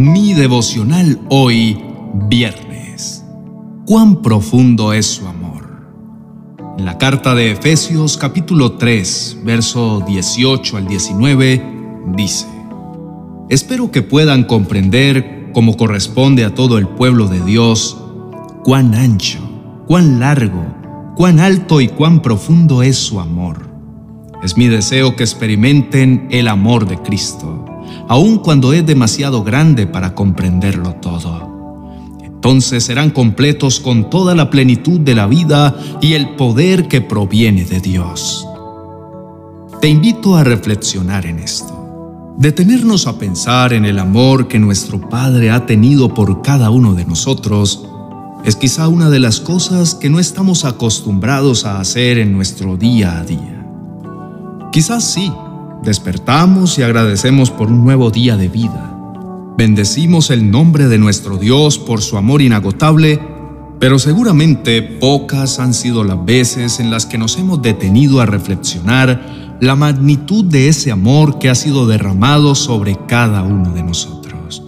Mi 0.00 0.32
devocional 0.32 1.20
hoy, 1.28 1.78
viernes. 2.30 3.22
¿Cuán 3.84 4.22
profundo 4.22 4.94
es 4.94 5.04
su 5.04 5.26
amor? 5.26 5.84
En 6.78 6.86
la 6.86 6.96
carta 6.96 7.34
de 7.34 7.50
Efesios 7.50 8.16
capítulo 8.16 8.78
3, 8.78 9.40
verso 9.44 10.02
18 10.06 10.78
al 10.78 10.86
19, 10.86 11.62
dice, 12.16 12.46
Espero 13.50 13.90
que 13.90 14.00
puedan 14.00 14.44
comprender, 14.44 15.50
como 15.52 15.76
corresponde 15.76 16.46
a 16.46 16.54
todo 16.54 16.78
el 16.78 16.88
pueblo 16.88 17.26
de 17.26 17.44
Dios, 17.44 18.02
cuán 18.64 18.94
ancho, 18.94 19.40
cuán 19.86 20.18
largo, 20.18 20.64
cuán 21.14 21.40
alto 21.40 21.82
y 21.82 21.88
cuán 21.88 22.22
profundo 22.22 22.82
es 22.82 22.96
su 22.96 23.20
amor. 23.20 23.68
Es 24.42 24.56
mi 24.56 24.66
deseo 24.66 25.14
que 25.14 25.24
experimenten 25.24 26.26
el 26.30 26.48
amor 26.48 26.88
de 26.88 26.96
Cristo 26.96 27.59
aun 28.10 28.38
cuando 28.38 28.72
es 28.72 28.84
demasiado 28.84 29.44
grande 29.44 29.86
para 29.86 30.16
comprenderlo 30.16 30.94
todo. 30.96 31.48
Entonces 32.24 32.82
serán 32.82 33.10
completos 33.10 33.78
con 33.78 34.10
toda 34.10 34.34
la 34.34 34.50
plenitud 34.50 34.98
de 34.98 35.14
la 35.14 35.28
vida 35.28 35.78
y 36.00 36.14
el 36.14 36.30
poder 36.30 36.88
que 36.88 37.02
proviene 37.02 37.64
de 37.64 37.78
Dios. 37.78 38.48
Te 39.80 39.88
invito 39.88 40.34
a 40.34 40.42
reflexionar 40.42 41.24
en 41.24 41.38
esto, 41.38 42.34
detenernos 42.36 43.06
a 43.06 43.16
pensar 43.16 43.72
en 43.72 43.84
el 43.84 44.00
amor 44.00 44.48
que 44.48 44.58
nuestro 44.58 45.08
Padre 45.08 45.52
ha 45.52 45.64
tenido 45.64 46.12
por 46.12 46.42
cada 46.42 46.70
uno 46.70 46.94
de 46.94 47.04
nosotros, 47.04 47.86
es 48.44 48.56
quizá 48.56 48.88
una 48.88 49.08
de 49.08 49.20
las 49.20 49.38
cosas 49.38 49.94
que 49.94 50.10
no 50.10 50.18
estamos 50.18 50.64
acostumbrados 50.64 51.64
a 51.64 51.78
hacer 51.78 52.18
en 52.18 52.32
nuestro 52.32 52.76
día 52.76 53.20
a 53.20 53.24
día. 53.24 53.66
Quizás 54.72 55.04
sí, 55.04 55.30
Despertamos 55.82 56.78
y 56.78 56.82
agradecemos 56.82 57.50
por 57.50 57.68
un 57.68 57.82
nuevo 57.82 58.10
día 58.10 58.36
de 58.36 58.48
vida. 58.48 58.94
Bendecimos 59.56 60.30
el 60.30 60.50
nombre 60.50 60.88
de 60.88 60.98
nuestro 60.98 61.38
Dios 61.38 61.78
por 61.78 62.02
su 62.02 62.18
amor 62.18 62.42
inagotable, 62.42 63.18
pero 63.78 63.98
seguramente 63.98 64.82
pocas 64.82 65.58
han 65.58 65.72
sido 65.72 66.04
las 66.04 66.22
veces 66.22 66.80
en 66.80 66.90
las 66.90 67.06
que 67.06 67.16
nos 67.16 67.38
hemos 67.38 67.62
detenido 67.62 68.20
a 68.20 68.26
reflexionar 68.26 69.56
la 69.60 69.74
magnitud 69.74 70.44
de 70.44 70.68
ese 70.68 70.90
amor 70.90 71.38
que 71.38 71.48
ha 71.48 71.54
sido 71.54 71.86
derramado 71.86 72.54
sobre 72.54 72.98
cada 73.06 73.42
uno 73.42 73.72
de 73.72 73.82
nosotros. 73.82 74.62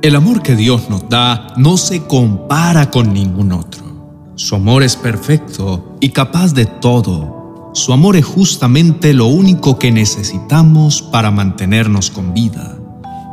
El 0.00 0.16
amor 0.16 0.42
que 0.42 0.56
Dios 0.56 0.88
nos 0.88 1.08
da 1.10 1.48
no 1.58 1.76
se 1.76 2.04
compara 2.04 2.90
con 2.90 3.12
ningún 3.12 3.52
otro. 3.52 3.84
Su 4.34 4.54
amor 4.56 4.82
es 4.82 4.96
perfecto 4.96 5.96
y 6.00 6.08
capaz 6.08 6.54
de 6.54 6.64
todo 6.66 7.33
su 7.74 7.92
amor 7.92 8.14
es 8.14 8.24
justamente 8.24 9.12
lo 9.12 9.26
único 9.26 9.80
que 9.80 9.90
necesitamos 9.90 11.02
para 11.02 11.32
mantenernos 11.32 12.08
con 12.08 12.32
vida. 12.32 12.78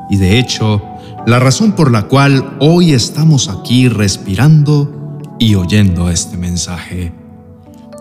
Y 0.09 0.17
de 0.17 0.39
hecho, 0.39 0.81
la 1.28 1.38
razón 1.39 1.73
por 1.73 1.92
la 1.92 2.08
cual 2.08 2.58
hoy 2.59 2.94
estamos 2.94 3.50
aquí 3.50 3.88
respirando 3.88 5.20
y 5.38 5.53
oyendo 5.53 6.09
este 6.09 6.38
mensaje. 6.38 7.14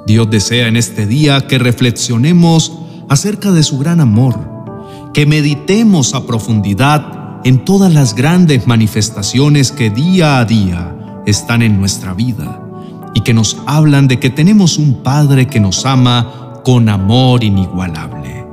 Dios 0.06 0.30
desea 0.30 0.68
en 0.68 0.78
este 0.78 1.06
día 1.06 1.46
que 1.46 1.58
reflexionemos 1.58 2.72
acerca 3.10 3.52
de 3.52 3.62
su 3.62 3.78
gran 3.78 4.00
amor, 4.00 5.12
que 5.12 5.26
meditemos 5.26 6.14
a 6.14 6.26
profundidad 6.26 7.42
en 7.44 7.66
todas 7.66 7.92
las 7.92 8.14
grandes 8.14 8.66
manifestaciones 8.66 9.72
que 9.72 9.90
día 9.90 10.38
a 10.38 10.46
día 10.46 10.96
están 11.26 11.60
en 11.60 11.78
nuestra 11.78 12.14
vida 12.14 12.69
y 13.14 13.20
que 13.22 13.34
nos 13.34 13.58
hablan 13.66 14.08
de 14.08 14.18
que 14.18 14.30
tenemos 14.30 14.78
un 14.78 15.02
Padre 15.02 15.46
que 15.46 15.60
nos 15.60 15.86
ama 15.86 16.60
con 16.64 16.88
amor 16.88 17.42
inigualable. 17.44 18.46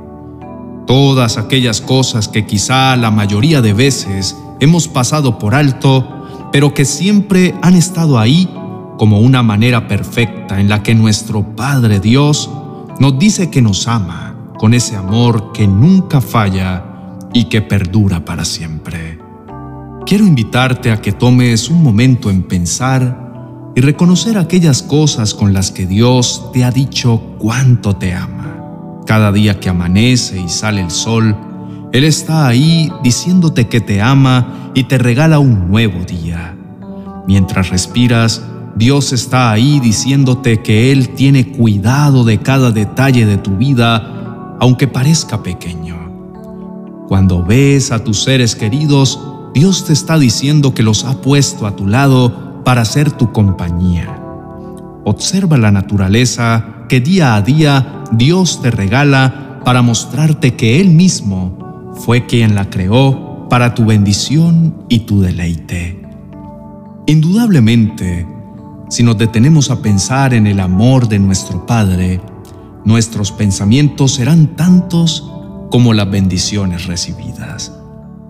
Todas 0.86 1.36
aquellas 1.36 1.80
cosas 1.80 2.28
que 2.28 2.46
quizá 2.46 2.96
la 2.96 3.10
mayoría 3.10 3.60
de 3.60 3.74
veces 3.74 4.36
hemos 4.60 4.88
pasado 4.88 5.38
por 5.38 5.54
alto, 5.54 6.06
pero 6.50 6.72
que 6.72 6.84
siempre 6.84 7.54
han 7.62 7.74
estado 7.74 8.18
ahí 8.18 8.48
como 8.98 9.20
una 9.20 9.42
manera 9.42 9.86
perfecta 9.86 10.60
en 10.60 10.68
la 10.68 10.82
que 10.82 10.94
nuestro 10.94 11.42
Padre 11.54 12.00
Dios 12.00 12.50
nos 12.98 13.18
dice 13.18 13.50
que 13.50 13.62
nos 13.62 13.86
ama 13.86 14.34
con 14.58 14.74
ese 14.74 14.96
amor 14.96 15.52
que 15.52 15.68
nunca 15.68 16.20
falla 16.20 16.84
y 17.32 17.44
que 17.44 17.62
perdura 17.62 18.24
para 18.24 18.44
siempre. 18.44 19.18
Quiero 20.04 20.26
invitarte 20.26 20.90
a 20.90 21.00
que 21.00 21.12
tomes 21.12 21.68
un 21.68 21.82
momento 21.82 22.30
en 22.30 22.42
pensar 22.42 23.27
y 23.78 23.80
reconocer 23.80 24.38
aquellas 24.38 24.82
cosas 24.82 25.34
con 25.34 25.52
las 25.52 25.70
que 25.70 25.86
Dios 25.86 26.50
te 26.52 26.64
ha 26.64 26.72
dicho 26.72 27.22
cuánto 27.38 27.94
te 27.94 28.12
ama. 28.12 29.00
Cada 29.06 29.30
día 29.30 29.60
que 29.60 29.68
amanece 29.68 30.40
y 30.40 30.48
sale 30.48 30.80
el 30.80 30.90
sol, 30.90 31.36
Él 31.92 32.02
está 32.02 32.48
ahí 32.48 32.92
diciéndote 33.04 33.68
que 33.68 33.80
te 33.80 34.02
ama 34.02 34.72
y 34.74 34.82
te 34.82 34.98
regala 34.98 35.38
un 35.38 35.68
nuevo 35.68 36.04
día. 36.04 36.56
Mientras 37.28 37.70
respiras, 37.70 38.42
Dios 38.74 39.12
está 39.12 39.52
ahí 39.52 39.78
diciéndote 39.78 40.60
que 40.60 40.90
Él 40.90 41.10
tiene 41.10 41.52
cuidado 41.52 42.24
de 42.24 42.38
cada 42.38 42.72
detalle 42.72 43.26
de 43.26 43.36
tu 43.36 43.58
vida, 43.58 44.56
aunque 44.58 44.88
parezca 44.88 45.44
pequeño. 45.44 47.04
Cuando 47.06 47.44
ves 47.44 47.92
a 47.92 48.02
tus 48.02 48.24
seres 48.24 48.56
queridos, 48.56 49.20
Dios 49.54 49.84
te 49.84 49.92
está 49.92 50.18
diciendo 50.18 50.74
que 50.74 50.82
los 50.82 51.04
ha 51.04 51.20
puesto 51.20 51.64
a 51.64 51.76
tu 51.76 51.86
lado 51.86 52.47
para 52.68 52.84
ser 52.84 53.10
tu 53.10 53.32
compañía. 53.32 54.22
Observa 55.06 55.56
la 55.56 55.70
naturaleza 55.70 56.84
que 56.86 57.00
día 57.00 57.34
a 57.34 57.40
día 57.40 58.04
Dios 58.12 58.60
te 58.60 58.70
regala 58.70 59.62
para 59.64 59.80
mostrarte 59.80 60.54
que 60.54 60.78
Él 60.78 60.90
mismo 60.90 61.94
fue 61.94 62.26
quien 62.26 62.54
la 62.54 62.68
creó 62.68 63.48
para 63.48 63.74
tu 63.74 63.86
bendición 63.86 64.84
y 64.90 64.98
tu 64.98 65.22
deleite. 65.22 66.02
Indudablemente, 67.06 68.26
si 68.90 69.02
nos 69.02 69.16
detenemos 69.16 69.70
a 69.70 69.80
pensar 69.80 70.34
en 70.34 70.46
el 70.46 70.60
amor 70.60 71.08
de 71.08 71.20
nuestro 71.20 71.64
Padre, 71.64 72.20
nuestros 72.84 73.32
pensamientos 73.32 74.12
serán 74.12 74.56
tantos 74.56 75.26
como 75.70 75.94
las 75.94 76.10
bendiciones 76.10 76.84
recibidas. 76.84 77.72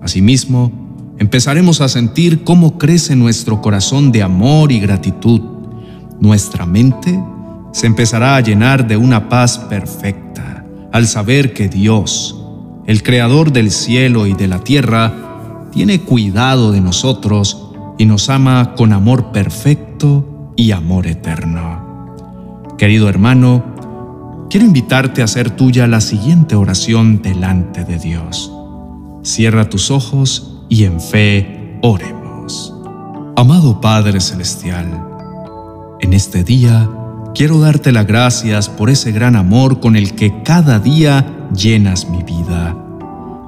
Asimismo, 0.00 0.87
empezaremos 1.18 1.80
a 1.80 1.88
sentir 1.88 2.44
cómo 2.44 2.78
crece 2.78 3.16
nuestro 3.16 3.60
corazón 3.60 4.12
de 4.12 4.22
amor 4.22 4.72
y 4.72 4.80
gratitud. 4.80 5.40
Nuestra 6.20 6.64
mente 6.66 7.20
se 7.72 7.86
empezará 7.86 8.36
a 8.36 8.40
llenar 8.40 8.86
de 8.86 8.96
una 8.96 9.28
paz 9.28 9.58
perfecta 9.58 10.64
al 10.92 11.06
saber 11.06 11.52
que 11.52 11.68
Dios, 11.68 12.36
el 12.86 13.02
Creador 13.02 13.52
del 13.52 13.70
cielo 13.70 14.26
y 14.26 14.32
de 14.32 14.48
la 14.48 14.60
tierra, 14.60 15.68
tiene 15.72 16.00
cuidado 16.00 16.72
de 16.72 16.80
nosotros 16.80 17.68
y 17.98 18.06
nos 18.06 18.30
ama 18.30 18.74
con 18.76 18.92
amor 18.92 19.32
perfecto 19.32 20.52
y 20.56 20.70
amor 20.70 21.06
eterno. 21.06 22.14
Querido 22.78 23.08
hermano, 23.08 24.46
quiero 24.48 24.64
invitarte 24.64 25.20
a 25.20 25.24
hacer 25.24 25.50
tuya 25.50 25.86
la 25.86 26.00
siguiente 26.00 26.54
oración 26.54 27.20
delante 27.22 27.84
de 27.84 27.98
Dios. 27.98 28.52
Cierra 29.22 29.68
tus 29.68 29.90
ojos 29.90 30.57
y 30.68 30.84
en 30.84 31.00
fe 31.00 31.78
oremos. 31.82 32.74
Amado 33.36 33.80
Padre 33.80 34.20
Celestial, 34.20 35.04
en 36.00 36.12
este 36.12 36.44
día 36.44 36.88
quiero 37.34 37.60
darte 37.60 37.92
las 37.92 38.06
gracias 38.06 38.68
por 38.68 38.90
ese 38.90 39.12
gran 39.12 39.36
amor 39.36 39.80
con 39.80 39.96
el 39.96 40.14
que 40.14 40.42
cada 40.42 40.78
día 40.78 41.48
llenas 41.54 42.08
mi 42.08 42.22
vida. 42.22 42.76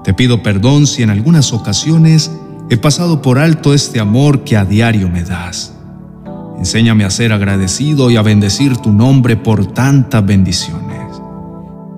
Te 0.04 0.14
pido 0.14 0.42
perdón 0.42 0.86
si 0.86 1.02
en 1.02 1.10
algunas 1.10 1.52
ocasiones 1.52 2.30
he 2.70 2.76
pasado 2.76 3.20
por 3.20 3.38
alto 3.38 3.74
este 3.74 4.00
amor 4.00 4.44
que 4.44 4.56
a 4.56 4.64
diario 4.64 5.10
me 5.10 5.24
das. 5.24 5.74
Enséñame 6.58 7.04
a 7.04 7.10
ser 7.10 7.32
agradecido 7.32 8.10
y 8.10 8.16
a 8.16 8.22
bendecir 8.22 8.76
tu 8.76 8.92
nombre 8.92 9.36
por 9.36 9.66
tantas 9.66 10.24
bendiciones. 10.24 11.20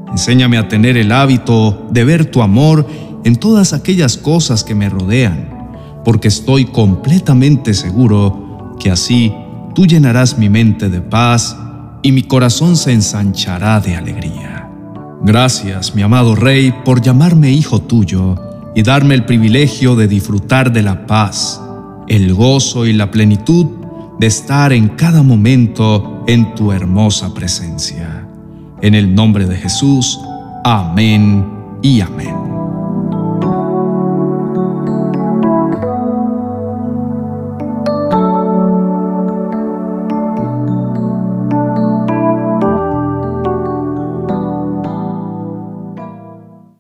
Enséñame 0.09 0.59
a 0.59 0.69
tener 0.69 0.97
el 0.97 1.13
hábito 1.13 1.89
de 1.91 2.05
ver 2.05 2.27
tu 2.27 2.43
amor 2.43 2.87
en 3.25 3.37
todas 3.37 3.73
aquellas 3.73 4.17
cosas 4.17 4.65
que 4.65 4.75
me 4.75 4.89
rodean, 4.89 5.49
porque 6.05 6.29
estoy 6.29 6.65
completamente 6.67 7.75
seguro 7.75 8.77
que 8.81 8.91
así 8.91 9.33
tú 9.75 9.87
llenarás 9.87 10.39
mi 10.39 10.49
mente 10.49 10.89
de 10.89 11.01
paz 11.01 11.57
y 12.03 12.13
mi 12.13 12.23
corazón 12.23 12.77
se 12.77 12.93
ensanchará 12.93 13.81
de 13.81 13.97
alegría. 13.97 14.69
Gracias, 15.23 15.95
mi 15.95 16.03
amado 16.03 16.35
Rey, 16.35 16.75
por 16.85 17.01
llamarme 17.01 17.53
hijo 17.53 17.81
tuyo 17.81 18.35
y 18.75 18.83
darme 18.83 19.15
el 19.15 19.25
privilegio 19.25 19.95
de 19.95 20.09
disfrutar 20.09 20.73
de 20.73 20.83
la 20.83 21.07
paz, 21.07 21.61
el 22.09 22.35
gozo 22.35 22.87
y 22.87 22.93
la 22.93 23.11
plenitud 23.11 23.67
de 24.19 24.27
estar 24.27 24.73
en 24.73 24.89
cada 24.89 25.23
momento 25.23 26.25
en 26.27 26.55
tu 26.55 26.73
hermosa 26.73 27.33
presencia. 27.35 28.27
En 28.81 28.95
el 28.95 29.15
nombre 29.15 29.47
de 29.47 29.57
Jesús, 29.57 30.19
amén 30.65 31.47
y 31.83 32.01
amén. 32.01 32.52